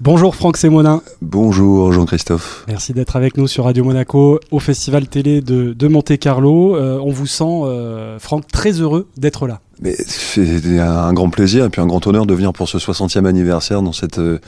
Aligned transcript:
Bonjour 0.00 0.36
Franck 0.36 0.56
Sémonin. 0.56 1.02
Bonjour 1.22 1.92
Jean-Christophe. 1.92 2.64
Merci 2.68 2.92
d'être 2.92 3.16
avec 3.16 3.36
nous 3.36 3.48
sur 3.48 3.64
Radio 3.64 3.82
Monaco 3.82 4.38
au 4.52 4.60
Festival 4.60 5.08
télé 5.08 5.40
de, 5.40 5.72
de 5.72 5.88
Monte 5.88 6.16
Carlo. 6.18 6.76
Euh, 6.76 7.00
on 7.02 7.10
vous 7.10 7.26
sent, 7.26 7.44
euh, 7.64 8.18
Franck, 8.20 8.46
très 8.46 8.70
heureux 8.72 9.08
d'être 9.16 9.48
là. 9.48 9.60
Mais 9.80 9.96
c'est 9.98 10.78
un 10.78 11.12
grand 11.12 11.30
plaisir 11.30 11.64
et 11.64 11.68
puis 11.68 11.80
un 11.80 11.86
grand 11.86 12.04
honneur 12.06 12.26
de 12.26 12.34
venir 12.34 12.52
pour 12.52 12.68
ce 12.68 12.78
60e 12.78 13.26
anniversaire 13.26 13.82
dans 13.82 13.92
cette, 13.92 14.18
euh, 14.18 14.38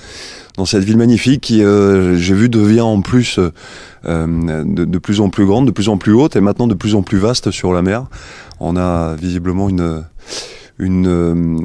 dans 0.56 0.66
cette 0.66 0.84
ville 0.84 0.96
magnifique 0.96 1.40
qui, 1.40 1.64
euh, 1.64 2.16
j'ai 2.16 2.34
vu, 2.34 2.48
devient 2.48 2.80
en 2.80 3.00
plus 3.00 3.38
euh, 3.38 3.50
de, 4.04 4.84
de, 4.84 4.98
plus 4.98 5.20
en 5.20 5.30
plus 5.30 5.46
grande, 5.46 5.66
de 5.66 5.70
plus 5.72 5.88
en 5.88 5.98
plus 5.98 6.12
haute 6.12 6.36
et 6.36 6.40
maintenant 6.40 6.66
de 6.66 6.74
plus 6.74 6.94
en 6.94 7.02
plus 7.02 7.18
vaste 7.18 7.50
sur 7.50 7.72
la 7.72 7.82
mer. 7.82 8.06
On 8.58 8.76
a 8.76 9.14
visiblement 9.16 9.68
une 9.68 10.04
une, 10.80 11.06
euh, 11.06 11.58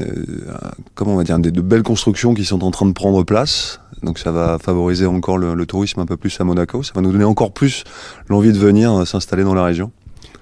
comment 0.93 1.13
on 1.13 1.18
va 1.18 1.23
dire, 1.23 1.39
des, 1.39 1.52
de 1.52 1.61
belles 1.61 1.84
constructions 1.84 2.34
qui 2.34 2.45
sont 2.45 2.63
en 2.63 2.71
train 2.71 2.86
de 2.86 2.91
prendre 2.91 3.23
place. 3.23 3.80
Donc 4.04 4.20
ça 4.20 4.31
va 4.31 4.59
favoriser 4.59 5.05
encore 5.05 5.38
le, 5.38 5.66
tourisme 5.66 6.02
un 6.02 6.05
peu 6.05 6.17
plus 6.17 6.39
à 6.39 6.44
Monaco. 6.44 6.84
Ça 6.84 6.91
va 6.94 7.02
nous 7.02 7.12
donner 7.12 7.23
encore 7.23 7.53
plus 7.53 7.84
l'envie 8.27 8.52
de 8.52 8.58
venir 8.59 8.94
euh, 8.94 9.05
s'installer 9.05 9.44
dans 9.44 9.55
la 9.55 9.63
région. 9.63 9.91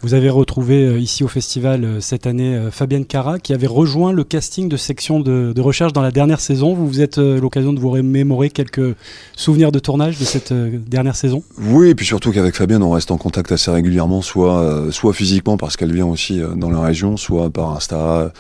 Vous 0.04 0.14
avez 0.14 0.30
retrouvé 0.30 0.86
euh, 0.86 1.00
ici 1.00 1.24
au 1.24 1.30
festival 1.30 1.86
euh, 1.86 2.02
cette 2.02 2.28
année 2.28 2.58
euh, 2.58 2.72
Fabienne 2.72 3.06
Cara 3.06 3.40
qui 3.40 3.54
avait 3.54 3.68
rejoint 3.68 4.12
le 4.12 4.26
casting 4.26 4.68
de 4.68 4.76
section 4.76 5.22
de, 5.22 5.54
recherche 5.62 5.94
dans 5.94 6.02
la 6.02 6.12
dernière 6.12 6.42
saison. 6.42 6.74
Vous 6.74 6.86
vous 6.86 7.00
êtes 7.00 7.18
l'occasion 7.18 7.72
de 7.72 7.80
vous 7.80 7.90
remémorer 7.90 8.50
quelques 8.50 8.98
souvenirs 9.38 9.72
de 9.72 9.80
tournage 9.80 10.20
de 10.20 10.26
cette 10.26 10.52
dernière 10.52 11.16
saison 11.16 11.42
Oui, 11.58 11.88
et 11.88 11.96
puis 11.96 12.06
surtout 12.06 12.34
qu'avec 12.34 12.54
Fabienne, 12.54 12.84
on 12.84 12.92
reste 12.92 13.12
en 13.12 13.18
contact 13.18 13.54
assez 13.54 13.72
régulièrement, 13.72 14.22
soit, 14.22 14.88
soit 14.92 15.14
physiquement 15.14 15.56
parce 15.56 15.78
qu'elle 15.78 15.94
vient 15.94 16.06
aussi 16.06 16.42
dans 16.58 16.70
la 16.70 16.82
région, 16.82 17.16
soit 17.16 17.50
par 17.50 17.70
Insta. 17.70 18.34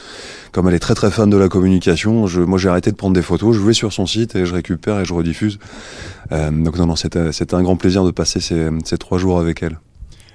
Comme 0.51 0.67
elle 0.67 0.73
est 0.73 0.79
très 0.79 0.95
très 0.95 1.11
fan 1.11 1.29
de 1.29 1.37
la 1.37 1.47
communication, 1.47 2.25
moi 2.45 2.57
j'ai 2.57 2.69
arrêté 2.69 2.91
de 2.91 2.97
prendre 2.97 3.15
des 3.15 3.21
photos, 3.21 3.55
je 3.55 3.61
vais 3.61 3.73
sur 3.73 3.93
son 3.93 4.05
site 4.05 4.35
et 4.35 4.45
je 4.45 4.53
récupère 4.53 4.99
et 4.99 5.05
je 5.05 5.13
rediffuse. 5.13 5.59
Donc 6.29 6.77
non, 6.77 6.87
non, 6.87 6.95
c'était 6.97 7.53
un 7.53 7.63
grand 7.63 7.77
plaisir 7.77 8.03
de 8.03 8.11
passer 8.11 8.41
ces 8.41 8.97
trois 8.97 9.17
jours 9.17 9.39
avec 9.39 9.63
elle. 9.63 9.77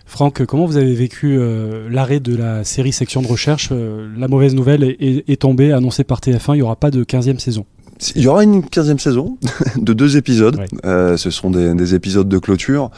Franck, 0.09 0.47
comment 0.47 0.65
vous 0.65 0.79
avez 0.79 0.95
vécu 0.95 1.37
euh, 1.39 1.87
l'arrêt 1.91 2.19
de 2.19 2.35
la 2.35 2.65
série 2.65 2.93
section 2.93 3.21
de 3.21 3.27
recherche 3.27 3.69
euh, 3.73 4.09
La 4.17 4.27
mauvaise 4.27 4.55
nouvelle 4.55 4.83
est, 4.83 5.41
tombée, 5.41 5.71
annoncée 5.71 6.03
par 6.03 6.21
TF1, 6.21 6.55
il 6.55 6.57
n'y 6.57 6.63
aura 6.63 6.77
pas 6.77 6.91
de 6.91 7.05
15e 7.05 7.39
saison. 7.39 7.67
Il 8.15 8.23
y 8.23 8.29
aura 8.29 8.45
une 8.45 8.61
15e 8.61 8.99
saison 8.99 9.39
de 9.77 9.93
deux 9.93 10.17
épisodes. 10.17 10.61
Euh, 10.85 11.17
ce 11.17 11.31
sont 11.31 11.51
des, 11.51 11.75
des, 11.75 11.95
épisodes 11.95 12.29
de 12.29 12.39
clôture. 12.39 12.91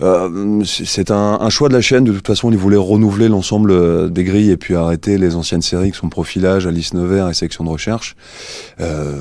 Euh, 0.00 0.62
c'est 0.64 1.10
un, 1.10 1.38
un, 1.40 1.50
choix 1.50 1.68
de 1.68 1.74
la 1.74 1.80
chaîne. 1.80 2.04
De 2.04 2.12
toute 2.12 2.26
façon, 2.26 2.50
ils 2.50 2.56
voulaient 2.56 2.76
renouveler 2.76 3.28
l'ensemble 3.28 3.70
euh, 3.72 4.08
des 4.08 4.24
grilles 4.24 4.50
et 4.50 4.56
puis 4.56 4.74
arrêter 4.74 5.18
les 5.18 5.34
anciennes 5.34 5.62
séries 5.62 5.90
qui 5.90 5.98
sont 5.98 6.08
Profilage, 6.08 6.66
Alice 6.66 6.94
Nevers 6.94 7.28
et 7.28 7.34
Section 7.34 7.64
de 7.64 7.70
recherche. 7.70 8.16
Euh, 8.80 9.20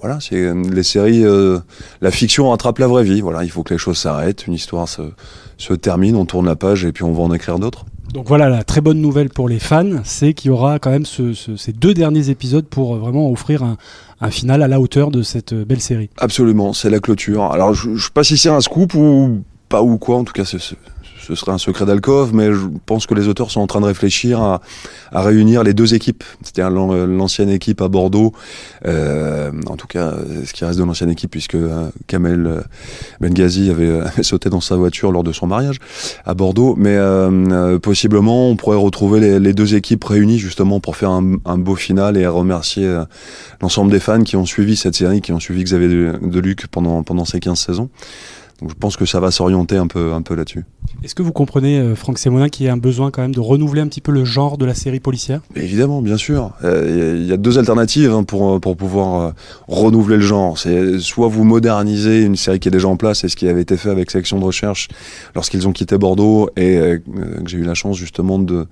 voilà, 0.00 0.18
c'est 0.20 0.52
les 0.54 0.82
séries. 0.82 1.24
Euh, 1.24 1.58
la 2.00 2.10
fiction 2.10 2.50
rattrape 2.50 2.78
la 2.78 2.86
vraie 2.86 3.04
vie. 3.04 3.20
Voilà, 3.20 3.44
il 3.44 3.50
faut 3.50 3.62
que 3.62 3.74
les 3.74 3.78
choses 3.78 3.98
s'arrêtent, 3.98 4.46
une 4.46 4.54
histoire 4.54 4.88
se, 4.88 5.02
se 5.58 5.72
termine, 5.74 6.16
on 6.16 6.24
tourne 6.24 6.46
la 6.46 6.56
page 6.56 6.84
et 6.84 6.92
puis 6.92 7.04
on 7.04 7.12
va 7.12 7.22
en 7.22 7.32
écrire 7.32 7.58
d'autres. 7.58 7.84
Donc 8.12 8.28
voilà, 8.28 8.50
la 8.50 8.62
très 8.62 8.82
bonne 8.82 9.00
nouvelle 9.00 9.30
pour 9.30 9.48
les 9.48 9.58
fans, 9.58 10.02
c'est 10.04 10.34
qu'il 10.34 10.50
y 10.50 10.52
aura 10.52 10.78
quand 10.78 10.90
même 10.90 11.06
ce, 11.06 11.32
ce, 11.32 11.56
ces 11.56 11.72
deux 11.72 11.94
derniers 11.94 12.28
épisodes 12.28 12.66
pour 12.66 12.96
vraiment 12.96 13.30
offrir 13.30 13.62
un, 13.62 13.76
final 14.30 14.62
à 14.62 14.68
la 14.68 14.80
hauteur 14.80 15.10
de 15.10 15.22
cette 15.22 15.52
belle 15.52 15.80
série. 15.80 16.10
Absolument, 16.18 16.72
c'est 16.74 16.90
la 16.90 17.00
clôture. 17.00 17.50
Alors 17.50 17.74
je 17.74 17.90
ne 17.90 17.98
sais 17.98 18.10
pas 18.12 18.22
si 18.22 18.36
c'est 18.36 18.50
un 18.50 18.60
scoop 18.60 18.94
ou 18.94 19.42
pas 19.68 19.82
ou 19.82 19.98
quoi, 19.98 20.18
en 20.18 20.24
tout 20.24 20.32
cas 20.32 20.44
c'est 20.44 20.58
ce 21.26 21.34
serait 21.34 21.52
un 21.52 21.58
secret 21.58 21.86
d'alcove, 21.86 22.34
mais 22.34 22.52
je 22.52 22.66
pense 22.86 23.06
que 23.06 23.14
les 23.14 23.28
auteurs 23.28 23.50
sont 23.50 23.60
en 23.60 23.66
train 23.66 23.80
de 23.80 23.86
réfléchir 23.86 24.40
à, 24.40 24.60
réunir 25.12 25.62
les 25.62 25.74
deux 25.74 25.94
équipes, 25.94 26.24
c'est-à-dire 26.42 26.70
l'ancienne 26.70 27.50
équipe 27.50 27.80
à 27.80 27.88
Bordeaux, 27.88 28.32
euh, 28.86 29.52
en 29.66 29.76
tout 29.76 29.86
cas 29.86 30.14
ce 30.44 30.52
qui 30.52 30.64
reste 30.64 30.78
de 30.78 30.84
l'ancienne 30.84 31.10
équipe, 31.10 31.30
puisque 31.30 31.54
euh, 31.54 31.88
Kamel 32.06 32.62
Benghazi 33.20 33.70
avait, 33.70 34.00
sauté 34.22 34.50
dans 34.50 34.60
sa 34.60 34.76
voiture 34.76 35.12
lors 35.12 35.24
de 35.24 35.32
son 35.32 35.46
mariage 35.46 35.78
à 36.24 36.34
Bordeaux, 36.34 36.74
mais 36.76 36.96
euh, 36.96 37.78
possiblement 37.78 38.48
on 38.48 38.56
pourrait 38.56 38.76
retrouver 38.76 39.38
les, 39.38 39.52
deux 39.52 39.74
équipes 39.74 40.04
réunies 40.04 40.38
justement 40.38 40.80
pour 40.80 40.96
faire 40.96 41.10
un, 41.10 41.58
beau 41.58 41.74
final 41.74 42.16
et 42.16 42.26
remercier 42.26 42.86
euh, 42.86 43.04
l'ensemble 43.60 43.90
des 43.90 44.00
fans 44.00 44.22
qui 44.22 44.36
ont 44.36 44.46
suivi 44.46 44.76
cette 44.76 44.94
série, 44.94 45.20
qui 45.20 45.32
ont 45.32 45.40
suivi 45.40 45.62
Xavier 45.62 45.88
de, 45.88 46.18
de 46.22 46.40
Luc 46.40 46.66
pendant, 46.68 47.02
pendant 47.02 47.24
ces 47.24 47.40
15 47.40 47.58
saisons. 47.58 47.90
Donc 48.60 48.70
je 48.70 48.74
pense 48.74 48.96
que 48.96 49.06
ça 49.06 49.20
va 49.20 49.30
s'orienter 49.30 49.76
un 49.76 49.86
peu, 49.86 50.12
un 50.12 50.22
peu 50.22 50.34
là-dessus. 50.34 50.64
Est-ce 51.02 51.14
que 51.14 51.22
vous 51.22 51.32
comprenez, 51.32 51.78
euh, 51.78 51.96
Franck 51.96 52.18
Sémonin, 52.18 52.48
qu'il 52.48 52.66
y 52.66 52.68
a 52.68 52.72
un 52.72 52.76
besoin 52.76 53.10
quand 53.10 53.22
même 53.22 53.34
de 53.34 53.40
renouveler 53.40 53.80
un 53.80 53.88
petit 53.88 54.00
peu 54.00 54.12
le 54.12 54.24
genre 54.24 54.56
de 54.56 54.64
la 54.64 54.74
série 54.74 55.00
policière? 55.00 55.40
Mais 55.54 55.62
Évidemment, 55.62 56.00
bien 56.00 56.16
sûr. 56.16 56.52
Il 56.62 56.66
euh, 56.66 57.24
y 57.26 57.32
a 57.32 57.36
deux 57.36 57.58
alternatives 57.58 58.12
hein, 58.12 58.22
pour, 58.22 58.60
pour 58.60 58.76
pouvoir 58.76 59.20
euh, 59.20 59.30
renouveler 59.66 60.16
le 60.16 60.22
genre. 60.22 60.58
C'est 60.58 61.00
soit 61.00 61.28
vous 61.28 61.44
modernisez 61.44 62.22
une 62.22 62.36
série 62.36 62.60
qui 62.60 62.68
est 62.68 62.72
déjà 62.72 62.88
en 62.88 62.96
place, 62.96 63.24
et 63.24 63.28
ce 63.28 63.36
qui 63.36 63.48
avait 63.48 63.62
été 63.62 63.76
fait 63.76 63.90
avec 63.90 64.10
Section 64.10 64.38
de 64.38 64.44
Recherche 64.44 64.88
lorsqu'ils 65.34 65.66
ont 65.66 65.72
quitté 65.72 65.98
Bordeaux, 65.98 66.50
et 66.56 66.76
euh, 66.76 66.98
que 66.98 67.48
j'ai 67.48 67.58
eu 67.58 67.64
la 67.64 67.74
chance 67.74 67.96
justement 67.96 68.38
de, 68.38 68.66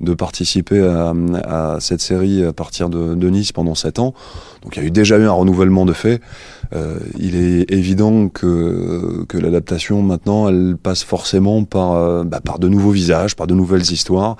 de 0.00 0.14
participer 0.14 0.80
à, 0.80 1.12
à, 1.44 1.80
cette 1.80 2.00
série 2.00 2.44
à 2.44 2.52
partir 2.52 2.88
de, 2.88 3.14
de 3.14 3.30
Nice 3.30 3.52
pendant 3.52 3.74
sept 3.74 3.98
ans. 3.98 4.14
Donc 4.62 4.76
il 4.76 4.82
y 4.82 4.84
a 4.84 4.86
eu 4.86 4.90
déjà 4.90 5.16
eu 5.18 5.24
un 5.24 5.32
renouvellement 5.32 5.86
de 5.86 5.92
fait. 5.92 6.20
Euh, 6.74 6.98
il 7.18 7.36
est 7.36 7.70
évident 7.72 8.28
que, 8.28 9.24
que 9.28 9.38
l'adaptation 9.38 10.02
maintenant, 10.02 10.48
elle 10.48 10.76
passe 10.80 11.02
forcément 11.02 11.64
par, 11.64 11.94
euh, 11.94 12.24
bah, 12.24 12.40
par 12.44 12.58
de 12.58 12.68
nouveaux 12.68 12.90
visages, 12.90 13.36
par 13.36 13.46
de 13.46 13.54
nouvelles 13.54 13.90
histoires, 13.90 14.36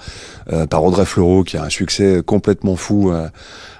euh, 0.53 0.67
par 0.67 0.84
Audrey 0.84 1.05
Fleurot 1.05 1.44
qui 1.44 1.56
a 1.56 1.65
un 1.65 1.69
succès 1.69 2.22
complètement 2.25 2.77
fou 2.77 3.11
euh, 3.11 3.28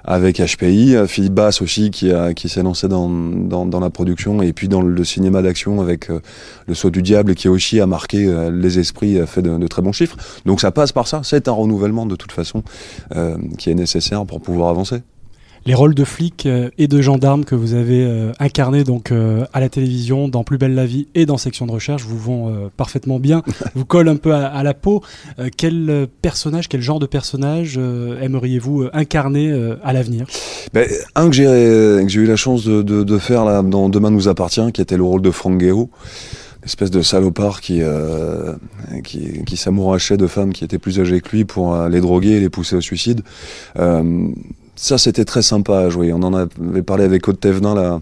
avec 0.05 0.41
HPI, 0.41 0.97
Philippe 1.07 1.35
Bass 1.35 1.61
aussi 1.61 1.91
qui, 1.91 2.11
qui 2.35 2.49
s'est 2.49 2.63
lancé 2.63 2.89
dans, 2.89 3.11
dans, 3.11 3.67
dans, 3.67 3.81
la 3.81 3.91
production 3.91 4.41
et 4.41 4.55
puis 4.55 4.67
dans 4.67 4.81
le 4.81 5.05
cinéma 5.05 5.43
d'action 5.43 5.83
avec 5.83 6.11
euh, 6.11 6.21
Le 6.67 6.75
Saut 6.75 6.91
du 6.91 7.03
Diable 7.03 7.35
qui 7.35 7.49
aussi 7.49 7.79
a 7.79 7.87
marqué 7.87 8.25
euh, 8.25 8.51
les 8.51 8.79
esprits, 8.79 9.21
a 9.21 9.27
fait 9.27 9.43
de, 9.43 9.59
de, 9.59 9.67
très 9.67 9.83
bons 9.83 9.93
chiffres. 9.93 10.17
Donc 10.47 10.63
ça 10.63 10.71
passe 10.71 10.93
par 10.93 11.07
ça, 11.07 11.21
c'est 11.25 11.47
un 11.49 11.53
renouvellement 11.53 12.07
de 12.07 12.17
toute 12.17 12.33
façon 12.33 12.63
qui 13.59 13.71
est 13.71 13.75
nécessaire 13.75 14.25
pour 14.25 14.41
pouvoir 14.41 14.71
avancer 14.71 15.03
les 15.67 15.75
rôles 15.75 15.95
de 15.95 16.05
flics 16.05 16.47
euh, 16.47 16.71
et 16.79 16.87
de 16.89 17.01
gendarmes 17.01 17.45
que 17.45 17.55
vous 17.55 17.75
avez 17.75 18.05
euh, 18.05 18.33
incarnés 18.39 18.85
donc 18.85 19.13
euh, 19.13 19.45
à 19.53 19.61
la 19.61 19.69
télévision, 19.69 20.29
dans 20.29 20.45
Plus 20.45 20.59
belle 20.59 20.75
la 20.75 20.87
vie 20.87 21.09
et 21.15 21.27
dans 21.27 21.37
Section 21.37 21.67
de 21.67 21.73
recherche 21.73 22.03
vous 22.03 22.19
vont 22.19 22.71
parfaitement 22.77 23.19
bien, 23.19 23.43
vous 23.75 23.85
collent 23.85 24.09
un 24.09 24.17
peu 24.17 24.35
à, 24.35 24.47
à 24.47 24.63
la 24.63 24.75
peau. 24.75 25.03
Quel 25.57 26.07
personnage, 26.23 26.69
quel 26.69 26.81
genre 26.81 26.99
de 26.99 27.07
personnage 27.07 27.79
aimeriez-vous 27.79 28.87
incarner 28.93 29.53
à 29.83 29.93
l'avenir? 29.93 30.27
Ben, 30.73 30.89
Un 31.15 31.29
que 31.31 31.35
j'ai 31.35 32.21
eu 32.21 32.27
la 32.27 32.37
chance 32.37 32.65
de, 32.65 32.83
de, 32.83 33.03
de, 33.03 33.19
faire 33.19 33.45
là, 33.45 33.63
dans 33.63 33.89
Demain 33.89 34.11
nous 34.11 34.29
appartient, 34.29 34.73
qui 34.73 34.81
était 34.81 34.97
le 34.97 35.05
rôle 35.05 35.23
de 35.23 35.31
Franck 35.31 35.59
Guéraud 35.59 35.91
espèce 36.69 36.91
de 36.91 37.03
salopard 37.03 37.61
qui, 37.61 37.83
euh, 37.83 38.55
qui, 39.03 39.45
qui 39.45 39.57
s'amourachait 39.57 40.17
de 40.17 40.27
femmes 40.27 40.53
qui 40.53 40.65
étaient 40.65 40.79
plus 40.79 41.01
âgées 41.01 41.21
que 41.21 41.31
lui 41.31 41.45
pour 41.45 41.75
euh, 41.75 41.89
les 41.89 42.01
droguer 42.01 42.33
et 42.33 42.41
les 42.41 42.51
pousser 42.51 42.77
au 42.77 42.81
suicide. 42.81 43.23
Euh, 43.79 44.29
ça, 44.79 44.97
c'était 44.97 45.25
très 45.25 45.43
sympa 45.43 45.79
à 45.79 45.91
jouer. 45.91 46.13
On 46.13 46.23
en 46.23 46.33
avait 46.35 46.83
parlé 46.83 47.05
avec 47.05 47.27
Aude 47.27 47.41
Thévenin, 47.41 47.75
la, 47.75 48.01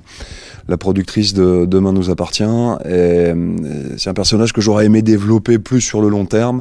la 0.69 0.77
productrice 0.77 1.33
de 1.33 1.65
Demain 1.65 1.93
nous 1.93 2.11
appartient. 2.11 2.45
Et, 2.89 3.33
c'est 3.97 4.11
un 4.11 4.15
personnage 4.15 4.53
que 4.53 4.61
j'aurais 4.61 4.85
aimé 4.85 5.01
développer 5.01 5.59
plus 5.59 5.81
sur 5.81 6.03
le 6.03 6.09
long 6.09 6.27
terme. 6.27 6.61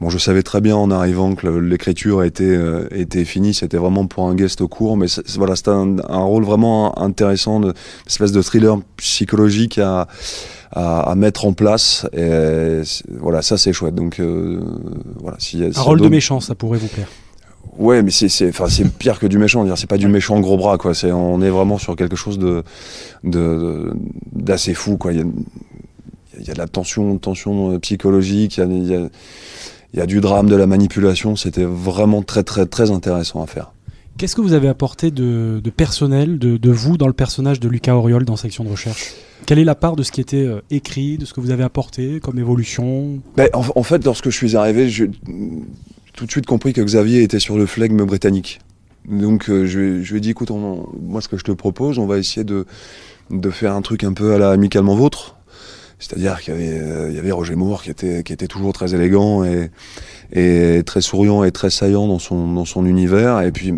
Bon, 0.00 0.10
je 0.10 0.18
savais 0.18 0.42
très 0.42 0.60
bien 0.60 0.76
en 0.76 0.90
arrivant 0.90 1.34
que 1.34 1.46
l'écriture 1.46 2.22
était, 2.22 2.44
euh, 2.44 2.86
était 2.90 3.24
finie, 3.24 3.54
c'était 3.54 3.78
vraiment 3.78 4.06
pour 4.06 4.28
un 4.28 4.34
guest 4.34 4.60
au 4.60 4.68
cours, 4.68 4.98
mais 4.98 5.06
voilà, 5.36 5.56
c'était 5.56 5.70
un, 5.70 5.96
un, 6.06 6.22
rôle 6.22 6.44
vraiment 6.44 6.98
intéressant, 6.98 7.62
une 7.62 7.72
espèce 8.06 8.30
de 8.30 8.42
thriller 8.42 8.76
psychologique 8.98 9.78
à, 9.78 10.06
à, 10.72 11.00
à, 11.00 11.14
mettre 11.14 11.46
en 11.46 11.54
place. 11.54 12.06
Et 12.12 12.82
voilà, 13.08 13.40
ça 13.40 13.56
c'est 13.56 13.72
chouette. 13.72 13.94
Donc 13.94 14.20
euh, 14.20 14.60
voilà, 15.18 15.38
si, 15.40 15.62
un 15.64 15.80
rôle 15.80 16.02
de 16.02 16.08
méchant, 16.08 16.40
ça 16.40 16.54
pourrait 16.54 16.78
vous 16.78 16.88
plaire. 16.88 17.08
Ouais, 17.78 18.02
mais 18.02 18.10
c'est 18.10 18.28
c'est 18.28 18.48
enfin 18.48 18.68
c'est 18.68 18.88
pire 18.88 19.18
que 19.18 19.26
du 19.26 19.38
méchant. 19.38 19.66
C'est 19.76 19.88
pas 19.88 19.98
du 19.98 20.08
méchant 20.08 20.40
gros 20.40 20.56
bras 20.56 20.78
quoi. 20.78 20.94
C'est 20.94 21.12
on 21.12 21.40
est 21.42 21.50
vraiment 21.50 21.78
sur 21.78 21.96
quelque 21.96 22.16
chose 22.16 22.38
de 22.38 22.62
de 23.24 23.92
d'assez 24.32 24.74
fou 24.74 24.96
quoi. 24.96 25.12
Il 25.12 25.18
y 25.18 25.22
a 25.22 25.24
il 26.38 26.46
y 26.46 26.50
a 26.50 26.54
de 26.54 26.58
la 26.58 26.68
tension 26.68 27.16
tension 27.18 27.78
psychologique. 27.80 28.56
Il 28.56 28.60
y 28.60 28.62
a, 28.62 28.66
il 28.66 28.86
y 28.86 28.94
a 28.94 29.08
il 29.92 29.98
y 29.98 30.02
a 30.02 30.06
du 30.06 30.20
drame, 30.20 30.48
de 30.48 30.56
la 30.56 30.66
manipulation. 30.66 31.36
C'était 31.36 31.64
vraiment 31.64 32.22
très 32.22 32.42
très 32.42 32.66
très 32.66 32.90
intéressant 32.90 33.42
à 33.42 33.46
faire. 33.46 33.72
Qu'est-ce 34.18 34.34
que 34.34 34.40
vous 34.40 34.54
avez 34.54 34.68
apporté 34.68 35.10
de, 35.10 35.60
de 35.62 35.70
personnel, 35.70 36.38
de, 36.38 36.56
de, 36.56 36.70
vous, 36.70 36.96
dans 36.96 37.06
le 37.06 37.12
personnage 37.12 37.60
de 37.60 37.68
Lucas 37.68 37.94
Auriol 37.94 38.24
dans 38.24 38.36
Section 38.36 38.64
de 38.64 38.70
Recherche? 38.70 39.12
Quelle 39.44 39.58
est 39.58 39.64
la 39.64 39.74
part 39.74 39.94
de 39.94 40.02
ce 40.02 40.10
qui 40.10 40.22
était 40.22 40.46
euh, 40.46 40.62
écrit, 40.70 41.18
de 41.18 41.26
ce 41.26 41.34
que 41.34 41.40
vous 41.40 41.50
avez 41.50 41.62
apporté 41.62 42.18
comme 42.20 42.38
évolution? 42.38 43.20
Ben, 43.36 43.50
en, 43.52 43.62
en, 43.74 43.82
fait, 43.82 44.02
lorsque 44.06 44.30
je 44.30 44.36
suis 44.36 44.56
arrivé, 44.56 44.88
j'ai 44.88 45.10
tout 46.16 46.26
de 46.26 46.30
suite 46.30 46.46
compris 46.46 46.72
que 46.72 46.80
Xavier 46.80 47.22
était 47.22 47.38
sur 47.38 47.56
le 47.56 47.66
flegme 47.66 48.04
britannique. 48.04 48.60
Donc 49.06 49.48
euh, 49.48 49.66
je, 49.66 50.02
je 50.02 50.10
lui 50.10 50.18
ai 50.18 50.20
dit, 50.20 50.30
écoute, 50.30 50.50
on, 50.50 50.88
moi 51.00 51.20
ce 51.20 51.28
que 51.28 51.36
je 51.36 51.44
te 51.44 51.52
propose, 51.52 51.98
on 51.98 52.06
va 52.06 52.18
essayer 52.18 52.42
de, 52.42 52.66
de 53.30 53.50
faire 53.50 53.74
un 53.74 53.82
truc 53.82 54.02
un 54.02 54.12
peu 54.12 54.34
à 54.34 54.38
la 54.38 54.50
amicalement 54.50 54.96
vôtre. 54.96 55.36
C'est-à-dire 55.98 56.40
qu'il 56.40 56.52
y 56.52 56.56
avait, 56.56 56.78
euh, 56.78 57.10
y 57.10 57.18
avait 57.18 57.30
Roger 57.30 57.54
Moore 57.54 57.82
qui 57.82 57.90
était, 57.90 58.22
qui 58.22 58.32
était 58.32 58.48
toujours 58.48 58.74
très 58.74 58.94
élégant 58.94 59.44
et, 59.44 59.70
et 60.32 60.82
très 60.84 61.00
souriant 61.00 61.42
et 61.42 61.52
très 61.52 61.70
saillant 61.70 62.06
dans 62.06 62.18
son, 62.18 62.52
dans 62.52 62.66
son 62.66 62.84
univers. 62.84 63.40
Et 63.40 63.52
puis 63.52 63.72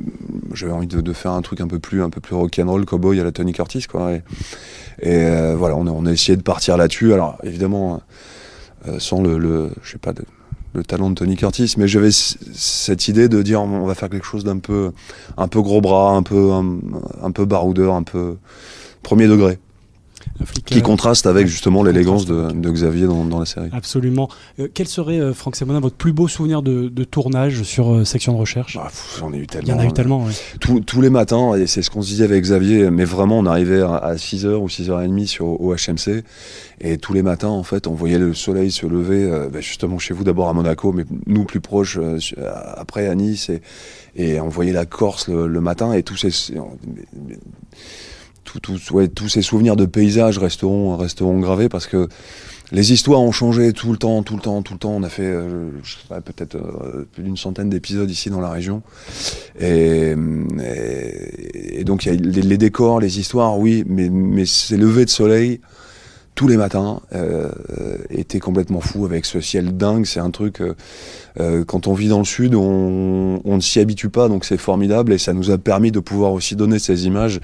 j'avais 0.52 0.72
envie 0.72 0.88
de, 0.88 1.00
de, 1.00 1.12
faire 1.12 1.32
un 1.32 1.42
truc 1.42 1.60
un 1.60 1.68
peu 1.68 1.78
plus, 1.78 2.02
un 2.02 2.10
peu 2.10 2.20
plus 2.20 2.34
rock'n'roll, 2.34 2.86
cowboy 2.86 3.20
à 3.20 3.24
la 3.24 3.30
Tony 3.30 3.52
Curtis, 3.52 3.84
quoi. 3.88 4.14
Et, 4.14 4.22
euh, 5.06 5.54
voilà, 5.56 5.76
on 5.76 5.86
a, 5.86 5.90
on 5.90 6.06
a 6.06 6.12
essayé 6.12 6.36
de 6.36 6.42
partir 6.42 6.76
là-dessus. 6.76 7.12
Alors 7.12 7.38
évidemment, 7.44 8.02
euh, 8.88 8.98
sans 8.98 9.22
le, 9.22 9.70
je 9.82 9.92
sais 9.92 9.98
pas, 9.98 10.12
le 10.78 10.84
talent 10.84 11.10
de 11.10 11.14
Tony 11.14 11.36
Curtis, 11.36 11.74
mais 11.76 11.88
j'avais 11.88 12.10
cette 12.10 13.08
idée 13.08 13.28
de 13.28 13.42
dire 13.42 13.60
on 13.62 13.86
va 13.86 13.94
faire 13.94 14.08
quelque 14.08 14.26
chose 14.26 14.44
d'un 14.44 14.58
peu, 14.58 14.92
un 15.36 15.48
peu 15.48 15.60
gros 15.60 15.80
bras, 15.80 16.12
un 16.12 16.22
peu, 16.22 16.52
un, 16.52 16.78
un 17.22 17.30
peu 17.30 17.44
baroudeur, 17.44 17.94
un 17.94 18.02
peu 18.02 18.36
premier 19.02 19.26
degré 19.26 19.58
qui 20.64 20.82
contraste 20.82 21.26
avec 21.26 21.46
justement 21.46 21.82
l'élégance 21.82 22.26
de, 22.26 22.52
de, 22.52 22.70
Xavier 22.70 23.06
dans, 23.06 23.24
dans, 23.24 23.38
la 23.38 23.46
série. 23.46 23.68
Absolument. 23.72 24.28
Euh, 24.60 24.68
quel 24.72 24.86
serait, 24.86 25.18
euh, 25.18 25.34
Franck 25.34 25.56
Semonin, 25.56 25.80
votre 25.80 25.96
plus 25.96 26.12
beau 26.12 26.28
souvenir 26.28 26.62
de, 26.62 26.88
de 26.88 27.04
tournage 27.04 27.62
sur 27.62 27.92
euh, 27.92 28.04
Section 28.04 28.34
de 28.34 28.38
Recherche? 28.38 28.76
Bah, 28.76 28.90
J'en 29.18 29.32
ai 29.32 29.38
eu 29.38 29.46
tellement. 29.46 29.66
Il 29.66 29.70
y 29.70 29.72
en 29.74 29.78
a 29.80 29.84
eu 29.86 29.92
tellement, 29.92 30.24
oui. 30.24 30.32
Tous, 30.60 30.80
tous 30.80 31.00
les 31.00 31.10
matins, 31.10 31.54
et 31.54 31.66
c'est 31.66 31.82
ce 31.82 31.90
qu'on 31.90 32.02
se 32.02 32.08
disait 32.08 32.24
avec 32.24 32.42
Xavier, 32.42 32.90
mais 32.90 33.04
vraiment, 33.04 33.38
on 33.38 33.46
arrivait 33.46 33.82
à 33.82 34.14
6h 34.14 34.54
ou 34.54 34.68
6h30 34.68 35.26
sur, 35.26 35.60
au 35.60 35.74
HMC, 35.74 36.22
et 36.80 36.98
tous 36.98 37.12
les 37.12 37.22
matins, 37.22 37.48
en 37.48 37.64
fait, 37.64 37.86
on 37.86 37.94
voyait 37.94 38.18
le 38.18 38.34
soleil 38.34 38.70
se 38.70 38.86
lever, 38.86 39.28
bah, 39.52 39.60
justement 39.60 39.98
chez 39.98 40.14
vous 40.14 40.24
d'abord 40.24 40.48
à 40.48 40.52
Monaco, 40.52 40.92
mais 40.92 41.04
nous 41.26 41.44
plus 41.44 41.60
proches, 41.60 41.98
après 42.76 43.08
à 43.08 43.14
Nice, 43.14 43.50
et, 43.50 43.62
et 44.14 44.40
on 44.40 44.48
voyait 44.48 44.72
la 44.72 44.86
Corse 44.86 45.28
le, 45.28 45.48
le 45.48 45.60
matin, 45.60 45.92
et 45.92 46.02
tous 46.02 46.16
ces 46.16 46.30
tous 48.60 49.28
ces 49.28 49.42
souvenirs 49.42 49.76
de 49.76 49.86
paysages 49.86 50.38
resteront, 50.38 50.96
resteront 50.96 51.38
gravés 51.40 51.68
parce 51.68 51.86
que 51.86 52.08
les 52.70 52.92
histoires 52.92 53.20
ont 53.20 53.32
changé 53.32 53.72
tout 53.72 53.92
le 53.92 53.98
temps, 53.98 54.22
tout 54.22 54.36
le 54.36 54.42
temps, 54.42 54.62
tout 54.62 54.74
le 54.74 54.78
temps. 54.78 54.92
On 54.92 55.02
a 55.02 55.08
fait 55.08 55.22
euh, 55.24 55.70
peut-être 56.08 56.56
euh, 56.56 57.06
plus 57.12 57.22
d'une 57.22 57.36
centaine 57.36 57.70
d'épisodes 57.70 58.10
ici 58.10 58.28
dans 58.28 58.40
la 58.40 58.50
région. 58.50 58.82
Et, 59.58 60.14
donc 61.84 62.04
il 62.04 62.08
y 62.08 62.16
a 62.16 62.42
les, 62.42 62.58
décors, 62.58 63.00
les 63.00 63.18
histoires, 63.18 63.58
oui, 63.58 63.84
mais, 63.86 64.10
mais 64.10 64.44
ces 64.44 64.76
levées 64.76 65.06
de 65.06 65.10
soleil 65.10 65.60
tous 66.38 66.46
les 66.46 66.56
matins 66.56 67.00
euh, 67.16 67.48
était 68.10 68.38
complètement 68.38 68.80
fou 68.80 69.04
avec 69.04 69.24
ce 69.24 69.40
ciel 69.40 69.76
dingue. 69.76 70.06
C'est 70.06 70.20
un 70.20 70.30
truc, 70.30 70.60
euh, 70.60 70.76
euh, 71.40 71.64
quand 71.64 71.88
on 71.88 71.94
vit 71.94 72.06
dans 72.06 72.20
le 72.20 72.24
sud, 72.24 72.54
on, 72.54 73.40
ne 73.44 73.60
s'y 73.60 73.80
habitue 73.80 74.08
pas, 74.08 74.28
donc 74.28 74.44
c'est 74.44 74.56
formidable 74.56 75.12
et 75.12 75.18
ça 75.18 75.32
nous 75.32 75.50
a 75.50 75.58
permis 75.58 75.90
de 75.90 75.98
pouvoir 75.98 76.32
aussi 76.32 76.54
donner 76.54 76.78
ces 76.78 77.06
images 77.06 77.40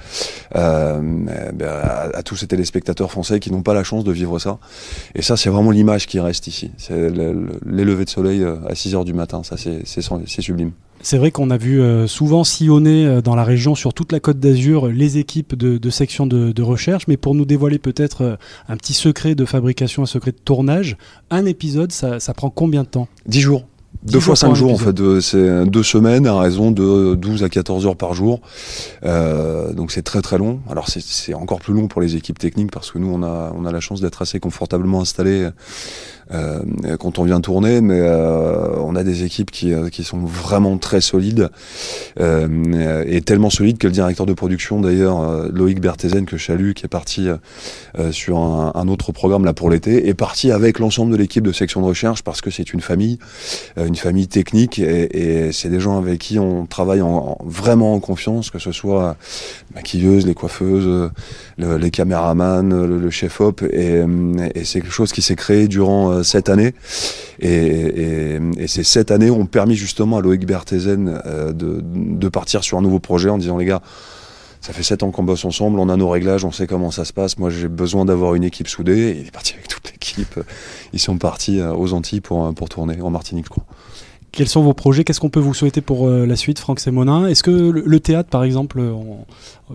euh, 0.54 1.00
ben, 1.00 1.66
à, 1.66 2.16
à, 2.16 2.22
tous 2.22 2.36
ces 2.36 2.46
téléspectateurs 2.46 3.10
français 3.10 3.40
qui 3.40 3.50
n'ont 3.50 3.62
pas 3.62 3.74
la 3.74 3.82
chance 3.82 4.04
de 4.04 4.12
vivre 4.12 4.38
ça. 4.38 4.58
Et 5.16 5.22
ça, 5.22 5.36
c'est 5.36 5.50
vraiment 5.50 5.72
l'image 5.72 6.06
qui 6.06 6.20
reste 6.20 6.46
ici. 6.46 6.70
C'est 6.78 7.10
les 7.10 7.84
levées 7.84 8.04
de 8.04 8.10
soleil 8.10 8.44
à 8.44 8.76
6 8.76 8.94
heures 8.94 9.04
du 9.04 9.12
matin, 9.12 9.42
ça 9.42 9.56
c'est 9.56 10.40
sublime. 10.40 10.70
C'est 11.04 11.18
vrai 11.18 11.30
qu'on 11.30 11.50
a 11.50 11.58
vu 11.58 11.82
euh, 11.82 12.06
souvent 12.06 12.44
sillonner 12.44 13.04
euh, 13.04 13.20
dans 13.20 13.36
la 13.36 13.44
région, 13.44 13.74
sur 13.74 13.92
toute 13.92 14.10
la 14.10 14.20
côte 14.20 14.38
d'Azur, 14.40 14.88
les 14.88 15.18
équipes 15.18 15.54
de, 15.54 15.76
de 15.76 15.90
sections 15.90 16.26
de, 16.26 16.50
de, 16.50 16.62
recherche. 16.62 17.06
Mais 17.08 17.18
pour 17.18 17.34
nous 17.34 17.44
dévoiler 17.44 17.78
peut-être 17.78 18.22
euh, 18.22 18.36
un 18.68 18.78
petit 18.78 18.94
secret 18.94 19.34
de 19.34 19.44
fabrication, 19.44 20.02
un 20.02 20.06
secret 20.06 20.32
de 20.32 20.38
tournage, 20.42 20.96
un 21.28 21.44
épisode, 21.44 21.92
ça, 21.92 22.20
ça 22.20 22.32
prend 22.32 22.48
combien 22.48 22.84
de 22.84 22.88
temps? 22.88 23.06
10 23.26 23.40
jours. 23.40 23.66
Deux 24.02 24.20
fois 24.20 24.36
cinq 24.36 24.54
jours, 24.54 24.72
en 24.72 24.76
fait, 24.76 25.20
c'est 25.20 25.66
deux 25.66 25.82
semaines 25.82 26.26
à 26.26 26.38
raison 26.38 26.70
de 26.70 27.14
12 27.14 27.42
à 27.42 27.48
14 27.48 27.86
heures 27.86 27.96
par 27.96 28.12
jour. 28.12 28.40
Euh, 29.04 29.72
donc 29.72 29.92
c'est 29.92 30.02
très 30.02 30.20
très 30.20 30.36
long. 30.36 30.60
Alors 30.68 30.88
c'est 30.88 31.32
encore 31.32 31.60
plus 31.60 31.72
long 31.72 31.88
pour 31.88 32.02
les 32.02 32.16
équipes 32.16 32.38
techniques 32.38 32.70
parce 32.70 32.90
que 32.90 32.98
nous 32.98 33.08
on 33.08 33.22
a, 33.22 33.52
on 33.56 33.64
a 33.64 33.72
la 33.72 33.80
chance 33.80 34.02
d'être 34.02 34.20
assez 34.20 34.40
confortablement 34.40 35.00
installés 35.00 35.48
euh, 36.32 36.60
quand 36.98 37.18
on 37.18 37.24
vient 37.24 37.40
tourner, 37.40 37.80
mais 37.80 38.00
euh, 38.00 38.73
on 38.94 38.96
a 38.96 39.04
des 39.04 39.24
équipes 39.24 39.50
qui, 39.50 39.72
euh, 39.72 39.88
qui 39.88 40.04
sont 40.04 40.20
vraiment 40.20 40.78
très 40.78 41.00
solides 41.00 41.50
euh, 42.20 43.04
et 43.06 43.20
tellement 43.22 43.50
solides 43.50 43.78
que 43.78 43.88
le 43.88 43.92
directeur 43.92 44.24
de 44.24 44.32
production 44.32 44.80
d'ailleurs, 44.80 45.20
euh, 45.20 45.48
Loïc 45.52 45.80
Berthézen 45.80 46.26
que 46.26 46.36
je 46.36 46.44
salue, 46.44 46.72
qui 46.72 46.84
est 46.84 46.88
parti 46.88 47.28
sur 48.10 48.38
un, 48.38 48.88
autre 48.88 49.12
programme 49.12 49.44
là 49.44 49.52
pour 49.52 49.70
l'été, 49.70 50.08
est 50.08 50.14
parti 50.14 50.50
avec 50.50 50.78
l'ensemble 50.78 51.12
de 51.12 51.16
l'équipe 51.16 51.44
de 51.44 51.52
section 51.52 51.80
de 51.80 51.86
recherche 51.86 52.22
parce 52.22 52.40
que 52.40 52.50
c'est 52.50 52.72
une 52.72 52.80
famille, 52.80 53.18
une 53.76 53.96
famille 53.96 54.28
technique 54.28 54.78
et, 54.78 55.50
c'est 55.52 55.68
des 55.68 55.80
gens 55.80 55.98
avec 55.98 56.20
qui 56.20 56.38
on 56.38 56.66
travaille 56.66 57.00
en, 57.00 57.08
en, 57.08 57.38
vraiment 57.44 57.94
en 57.94 58.00
confiance, 58.00 58.50
que 58.50 58.58
ce 58.58 58.72
soit 58.72 59.16
maquilleuses, 59.74 60.26
les 60.26 60.34
coiffeuses, 60.34 61.10
le, 61.58 61.76
les 61.76 61.90
caméramans, 61.90 62.68
le, 62.68 62.98
le 62.98 63.10
chef-op 63.10 63.62
et, 63.62 64.02
c'est 64.64 64.80
quelque 64.80 64.92
chose 64.92 65.12
qui 65.12 65.22
s'est 65.22 65.36
créé 65.36 65.68
durant 65.68 66.22
cette 66.22 66.48
année. 66.48 66.74
Et, 67.40 67.48
et, 67.48 68.40
et, 68.58 68.66
ces 68.84 69.00
sept 69.00 69.10
années 69.10 69.30
ont 69.30 69.46
permis 69.46 69.74
justement 69.74 70.18
à 70.18 70.20
Loïc 70.20 70.46
Berthézen 70.46 71.20
euh, 71.26 71.52
de, 71.52 72.28
partir 72.28 72.62
sur 72.62 72.78
un 72.78 72.82
nouveau 72.82 73.00
projet 73.00 73.28
en 73.28 73.38
disant 73.38 73.56
les 73.56 73.64
gars, 73.64 73.82
ça 74.60 74.72
fait 74.72 74.82
sept 74.82 75.02
ans 75.02 75.10
qu'on 75.10 75.24
bosse 75.24 75.44
ensemble, 75.44 75.78
on 75.78 75.88
a 75.88 75.96
nos 75.96 76.08
réglages, 76.08 76.44
on 76.44 76.52
sait 76.52 76.66
comment 76.66 76.90
ça 76.90 77.04
se 77.04 77.12
passe. 77.12 77.38
Moi, 77.38 77.50
j'ai 77.50 77.68
besoin 77.68 78.04
d'avoir 78.04 78.34
une 78.34 78.44
équipe 78.44 78.68
soudée. 78.68 79.10
Et 79.10 79.20
il 79.20 79.26
est 79.26 79.30
parti 79.30 79.54
avec 79.54 79.68
toute 79.68 79.90
l'équipe. 79.90 80.40
Ils 80.92 81.00
sont 81.00 81.18
partis 81.18 81.60
euh, 81.60 81.74
aux 81.74 81.92
Antilles 81.92 82.20
pour, 82.20 82.52
pour 82.54 82.68
tourner, 82.68 83.00
en 83.00 83.10
Martinique, 83.10 83.46
je 83.46 83.50
crois. 83.50 83.64
Quels 84.34 84.48
sont 84.48 84.62
vos 84.62 84.74
projets 84.74 85.04
Qu'est-ce 85.04 85.20
qu'on 85.20 85.30
peut 85.30 85.38
vous 85.38 85.54
souhaiter 85.54 85.80
pour 85.80 86.08
euh, 86.08 86.26
la 86.26 86.34
suite, 86.34 86.58
Franck 86.58 86.80
Sémonin 86.80 87.28
Est-ce 87.28 87.44
que 87.44 87.52
le, 87.52 87.84
le, 87.86 88.00
théâtre, 88.00 88.28
par 88.28 88.42
exemple, 88.42 88.80
on, 88.80 89.24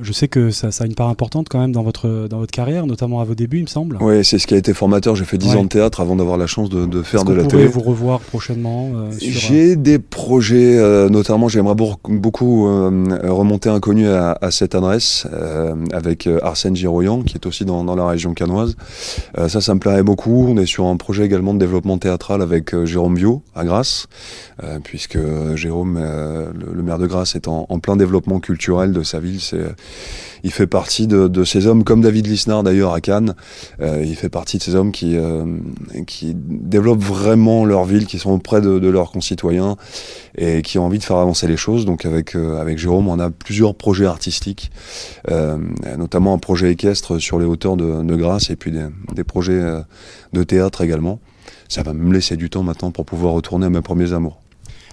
je 0.02 0.14
sais 0.14 0.28
que 0.28 0.52
ça, 0.52 0.72
ça, 0.72 0.84
a 0.84 0.88
une 0.88 0.94
part 0.94 1.10
importante 1.10 1.48
quand 1.50 1.60
même 1.60 1.72
dans 1.72 1.82
votre, 1.82 2.28
dans 2.30 2.38
votre 2.38 2.52
carrière, 2.52 2.86
notamment 2.86 3.22
à 3.22 3.24
vos 3.24 3.34
débuts, 3.34 3.58
il 3.58 3.64
me 3.64 3.68
semble. 3.68 3.98
Oui, 4.02 4.24
c'est 4.24 4.38
ce 4.38 4.46
qui 4.46 4.54
a 4.54 4.58
été 4.58 4.74
formateur. 4.74 5.16
J'ai 5.16 5.26
fait 5.26 5.38
10 5.38 5.50
ouais. 5.50 5.56
ans 5.56 5.64
de 5.64 5.70
théâtre 5.70 6.00
avant 6.00 6.16
d'avoir 6.16 6.38
la 6.38 6.46
chance 6.46 6.70
de, 6.70 6.86
de 6.86 7.02
faire 7.02 7.26
de 7.26 7.34
la 7.34 7.46
télé. 7.46 7.66
vous 7.66 7.80
revoir 7.80 8.20
prochainement 8.20 8.92
euh, 8.94 9.12
J'ai 9.20 9.76
des 9.76 9.98
projets, 9.98 10.78
euh, 10.78 11.10
notamment 11.10 11.48
j'aimerais 11.48 11.76
beaucoup 11.76 12.68
euh, 12.68 13.18
remonter 13.24 13.70
Inconnu 13.70 14.08
à, 14.08 14.38
à, 14.40 14.52
cette 14.52 14.76
adresse 14.76 15.28
euh, 15.34 15.76
avec 15.92 16.30
Arsène 16.44 16.76
Giroyan, 16.76 17.24
qui 17.24 17.36
est 17.36 17.46
aussi 17.48 17.66
dans, 17.66 17.84
dans 17.84 17.96
la 17.96 18.08
région 18.08 18.34
canoise. 18.34 18.76
Euh, 19.38 19.50
ça, 19.50 19.60
ça 19.60 19.74
me 19.74 19.80
plairait 19.80 20.04
beaucoup. 20.04 20.46
On 20.48 20.58
est 20.58 20.68
sur 20.68 20.86
un 20.86 20.98
projet 20.98 21.26
également 21.26 21.54
de 21.54 21.60
développement 21.60 21.98
théâtral 21.98 22.44
avec 22.44 22.76
Jérôme 22.86 23.16
Bio 23.16 23.42
à 23.56 23.66
Grasse. 23.66 24.08
Euh, 24.64 24.80
puisque 24.84 25.18
Jérôme, 25.56 25.98
euh, 25.98 26.52
le, 26.54 26.74
le, 26.74 26.84
maire 26.84 26.98
de 26.98 27.08
Grasse, 27.08 27.36
est 27.36 27.48
en, 27.48 27.66
en, 27.70 27.80
plein 27.80 27.96
développement 27.96 28.40
culturel 28.42 28.92
de 28.92 29.04
sa 29.04 29.20
ville. 29.20 29.40
C'est, 29.40 29.64
il 30.44 30.52
fait 30.52 30.68
partie 30.68 31.08
de, 31.08 31.28
de, 31.28 31.44
ces 31.44 31.68
hommes, 31.68 31.84
comme 31.84 32.02
David 32.02 32.28
Lisnard 32.28 32.64
d'ailleurs 32.64 32.94
à 32.94 33.02
Cannes, 33.02 33.36
euh, 33.82 34.04
il 34.06 34.16
fait 34.16 34.30
partie 34.30 34.58
de 34.58 34.64
ces 34.64 34.76
hommes 34.76 34.92
qui, 34.92 35.18
euh, 35.18 35.46
qui 36.08 36.34
développent 36.36 37.02
vraiment 37.02 37.66
leur 37.66 37.86
ville, 37.86 38.06
qui 38.06 38.20
sont 38.20 38.32
auprès 38.32 38.62
de, 38.62 38.80
de, 38.80 38.90
leurs 38.90 39.12
concitoyens 39.12 39.76
et 40.38 40.62
qui 40.62 40.78
ont 40.80 40.86
envie 40.86 41.00
de 41.00 41.04
faire 41.04 41.18
avancer 41.18 41.48
les 41.48 41.58
choses. 41.58 41.86
Donc 41.86 42.06
avec, 42.06 42.36
euh, 42.36 42.60
avec 42.60 42.78
Jérôme, 42.78 43.08
on 43.08 43.20
a 43.20 43.30
plusieurs 43.30 43.76
projets 43.76 44.06
artistiques, 44.06 44.72
notamment 45.98 46.34
un 46.34 46.38
projet 46.38 46.72
équestre 46.72 47.20
sur 47.20 47.40
les 47.40 47.46
hauteurs 47.46 47.78
de, 47.78 48.04
de 48.04 48.16
Grasse 48.16 48.50
et 48.50 48.56
puis 48.56 48.72
des, 48.72 48.86
des 49.14 49.24
projets 49.24 49.62
de 50.34 50.44
théâtre 50.44 50.82
également. 50.82 51.20
Ça 51.68 51.84
va 51.84 51.94
me 51.94 52.14
laisser 52.14 52.36
du 52.36 52.50
temps 52.50 52.64
maintenant 52.64 52.92
pour 52.92 53.06
pouvoir 53.06 53.34
retourner 53.34 53.68
à 53.68 53.70
mes 53.70 53.82
premiers 53.82 54.14
amours. 54.14 54.40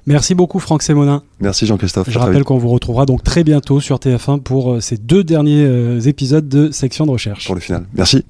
Merci 0.07 0.35
beaucoup 0.35 0.59
Franck 0.59 0.83
Sémonin. 0.83 1.23
Merci 1.41 1.67
Jean-Christophe. 1.67 2.11
Je 2.11 2.19
rappelle 2.19 2.45
qu'on 2.45 2.59
vous 2.59 2.69
retrouvera 2.69 3.07
donc 3.07 3.25
très 3.25 3.43
bientôt 3.43 3.81
sur 3.81 3.97
TF1 3.97 4.41
pour 4.41 4.83
ces 4.83 4.97
deux 4.99 5.25
derniers 5.25 6.07
épisodes 6.07 6.49
de 6.49 6.71
section 6.71 7.07
de 7.07 7.11
recherche. 7.11 7.47
Pour 7.47 7.55
le 7.55 7.61
final. 7.61 7.87
Merci. 7.95 8.25